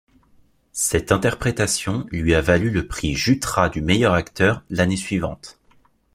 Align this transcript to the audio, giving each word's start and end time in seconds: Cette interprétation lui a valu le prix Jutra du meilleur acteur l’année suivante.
Cette 0.73 1.11
interprétation 1.11 2.07
lui 2.09 2.33
a 2.33 2.41
valu 2.41 2.71
le 2.71 2.87
prix 2.87 3.13
Jutra 3.13 3.69
du 3.69 3.83
meilleur 3.83 4.15
acteur 4.15 4.63
l’année 4.71 4.97
suivante. 4.97 5.59